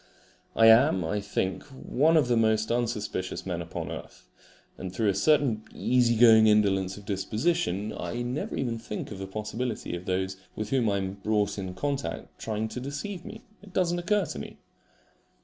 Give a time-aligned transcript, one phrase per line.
[0.55, 4.25] I am, I think, one of the most unsuspicious men upon earth,
[4.75, 9.27] and through a certain easy going indolence of disposition I never even think of the
[9.27, 13.41] possibility of those with whom I am brought in contact trying to deceive me.
[13.61, 14.57] It does not occur to me.